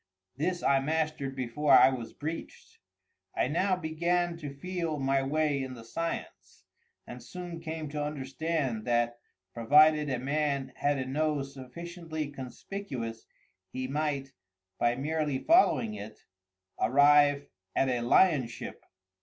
[0.35, 2.79] This I mastered before I was breeched.
[3.37, 6.65] I now began to feel my way in the science,
[7.05, 9.19] and soon came to understand that,
[9.53, 13.27] provided a man had a nose sufficiently conspicuous,
[13.71, 14.31] he might,
[14.79, 16.25] by merely following it,
[16.79, 17.45] arrive
[17.75, 18.81] at a Lionship.